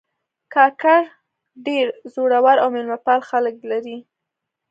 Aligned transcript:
کاکړ 0.53 0.99
ډېر 1.65 1.85
زړور 2.13 2.47
او 2.63 2.67
میلمهپال 2.75 3.19
خلک 3.29 3.55
لري. 3.71 3.97